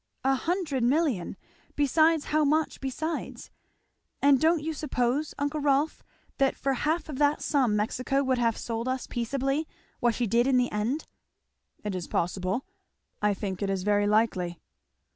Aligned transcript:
"A 0.23 0.33
hundred 0.33 0.81
million! 0.83 1.37
besides 1.75 2.25
how 2.33 2.43
much 2.43 2.81
besides! 2.81 3.51
And 4.19 4.41
don't 4.41 4.63
you 4.63 4.73
suppose, 4.73 5.35
uncle 5.37 5.59
Rolf, 5.59 6.03
that 6.39 6.55
for 6.55 6.73
half 6.73 7.07
of 7.07 7.19
that 7.19 7.43
sum 7.43 7.75
Mexico 7.75 8.23
would 8.23 8.39
have 8.39 8.57
sold 8.57 8.87
us 8.87 9.05
peaceably 9.05 9.67
what 9.99 10.15
she 10.15 10.25
did 10.25 10.47
in 10.47 10.57
the 10.57 10.71
end?" 10.71 11.05
"It 11.83 11.93
is 11.93 12.07
possible 12.07 12.65
I 13.21 13.35
think 13.35 13.61
it 13.61 13.69
is 13.69 13.83
very 13.83 14.07
likely." 14.07 14.59